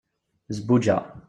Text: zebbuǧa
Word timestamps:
zebbuǧa 0.55 0.97